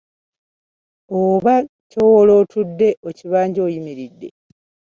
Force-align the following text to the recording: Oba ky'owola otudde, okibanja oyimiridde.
Oba 1.21 1.55
ky'owola 1.91 2.33
otudde, 2.41 2.89
okibanja 3.09 3.59
oyimiridde. 3.67 4.27